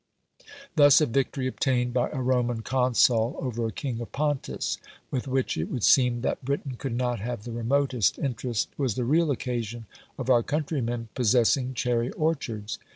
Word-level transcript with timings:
Thus 0.77 0.99
a 0.99 1.05
victory 1.05 1.45
obtained 1.45 1.93
by 1.93 2.09
a 2.09 2.23
Roman 2.23 2.63
consul 2.63 3.35
over 3.39 3.67
a 3.67 3.71
king 3.71 4.01
of 4.01 4.11
Pontus, 4.11 4.79
with 5.11 5.27
which 5.27 5.57
it 5.57 5.65
would 5.69 5.83
seem 5.83 6.21
that 6.21 6.43
Britain 6.43 6.73
could 6.75 6.95
not 6.97 7.19
have 7.19 7.43
the 7.43 7.51
remotest 7.51 8.17
interest, 8.17 8.69
was 8.79 8.95
the 8.95 9.05
real 9.05 9.29
occasion 9.29 9.85
of 10.17 10.27
our 10.27 10.41
countrymen 10.41 11.09
possessing 11.13 11.75
cherry 11.75 12.09
orchards. 12.13 12.79